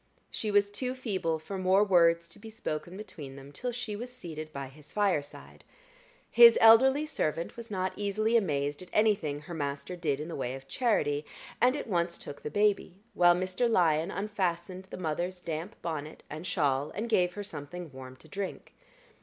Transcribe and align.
She 0.31 0.49
was 0.49 0.71
too 0.71 0.95
feeble 0.95 1.37
for 1.37 1.59
more 1.59 1.83
words 1.83 2.27
to 2.29 2.39
be 2.39 2.49
spoken 2.49 2.97
between 2.97 3.35
them 3.35 3.51
till 3.51 3.71
she 3.71 3.95
was 3.95 4.11
seated 4.11 4.51
by 4.51 4.65
his 4.67 4.91
fireside. 4.91 5.63
His 6.31 6.57
elderly 6.59 7.05
servant 7.05 7.55
was 7.55 7.69
not 7.69 7.93
easily 7.95 8.35
amazed 8.35 8.81
at 8.81 8.89
anything 8.93 9.41
her 9.41 9.53
master 9.53 9.95
did 9.95 10.19
in 10.19 10.27
the 10.27 10.35
way 10.35 10.55
of 10.55 10.67
charity, 10.67 11.23
and 11.61 11.75
at 11.77 11.85
once 11.85 12.17
took 12.17 12.41
the 12.41 12.49
baby, 12.49 12.97
while 13.13 13.35
Mr. 13.35 13.69
Lyon 13.69 14.09
unfastened 14.09 14.85
the 14.85 14.97
mother's 14.97 15.39
damp 15.39 15.79
bonnet 15.83 16.23
and 16.31 16.47
shawl, 16.47 16.89
and 16.95 17.07
gave 17.07 17.33
her 17.33 17.43
something 17.43 17.91
warm 17.93 18.15
to 18.15 18.27
drink. 18.27 18.73